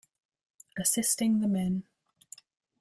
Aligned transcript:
Assisting 0.79 1.41
the 1.41 1.47
Min. 1.47 1.83